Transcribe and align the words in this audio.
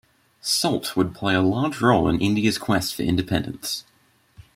Salt 0.39 0.97
would 0.97 1.13
play 1.13 1.35
a 1.35 1.43
large 1.43 1.79
role 1.79 2.09
in 2.09 2.19
India's 2.19 2.57
quest 2.57 2.95
for 2.95 3.03
independence. 3.03 3.83